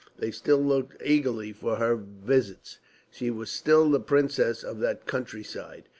[0.17, 2.79] They still looked eagerly for her visits;
[3.11, 5.89] she was still the princess of that country side.